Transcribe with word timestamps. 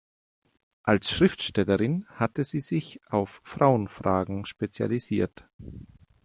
Als 0.81 1.11
Schriftstellerin 1.11 2.07
hatte 2.07 2.43
sie 2.43 2.59
sich 2.59 2.99
auf 3.07 3.39
Frauenfragen 3.43 4.45
spezialisiert. 4.45 5.47